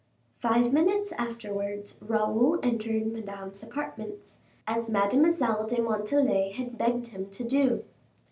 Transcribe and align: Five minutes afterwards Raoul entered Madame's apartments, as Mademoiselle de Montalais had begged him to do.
Five 0.41 0.73
minutes 0.73 1.11
afterwards 1.11 1.99
Raoul 2.01 2.59
entered 2.63 3.05
Madame's 3.13 3.61
apartments, 3.61 4.37
as 4.65 4.89
Mademoiselle 4.89 5.67
de 5.67 5.79
Montalais 5.79 6.53
had 6.53 6.75
begged 6.75 7.09
him 7.09 7.29
to 7.29 7.43
do. 7.43 7.83